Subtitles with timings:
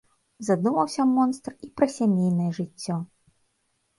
[0.45, 2.95] Задумаўся монстр і пра сямейнае жыццё.